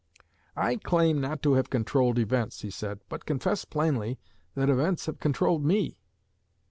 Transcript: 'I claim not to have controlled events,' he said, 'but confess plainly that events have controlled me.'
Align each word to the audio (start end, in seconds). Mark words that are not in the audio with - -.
'I 0.55 0.77
claim 0.77 1.21
not 1.21 1.43
to 1.43 1.53
have 1.53 1.69
controlled 1.69 2.17
events,' 2.17 2.61
he 2.61 2.71
said, 2.71 3.01
'but 3.07 3.27
confess 3.27 3.65
plainly 3.65 4.17
that 4.55 4.67
events 4.67 5.05
have 5.05 5.19
controlled 5.19 5.63
me.' 5.63 5.99